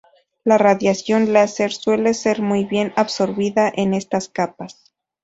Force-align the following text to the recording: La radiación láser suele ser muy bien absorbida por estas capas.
La 0.43 0.57
radiación 0.57 1.31
láser 1.31 1.71
suele 1.71 2.15
ser 2.15 2.41
muy 2.41 2.65
bien 2.65 2.91
absorbida 2.95 3.71
por 3.71 3.93
estas 3.93 4.29
capas. 4.29 4.95